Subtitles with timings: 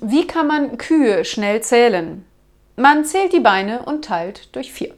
[0.00, 2.24] Wie kann man Kühe schnell zählen?
[2.76, 4.94] Man zählt die Beine und teilt durch vier.